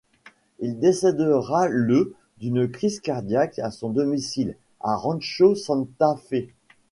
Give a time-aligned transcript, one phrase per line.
[0.57, 6.49] Il décédera le d'une crise cardiaque à son domicile, à Rancho Santa Fe.